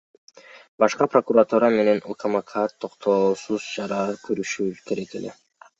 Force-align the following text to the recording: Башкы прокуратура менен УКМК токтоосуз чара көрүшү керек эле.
Башкы 0.83 1.07
прокуратура 1.15 1.69
менен 1.77 2.01
УКМК 2.15 2.57
токтоосуз 2.81 3.69
чара 3.77 4.03
көрүшү 4.27 4.71
керек 4.91 5.19
эле. 5.23 5.41